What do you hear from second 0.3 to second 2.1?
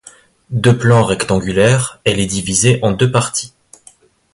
De plan rectangulaire,